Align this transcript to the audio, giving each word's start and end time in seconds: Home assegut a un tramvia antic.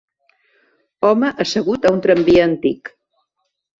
Home 1.09 1.29
assegut 1.45 1.85
a 1.85 1.93
un 1.99 2.03
tramvia 2.07 2.47
antic. 2.53 2.95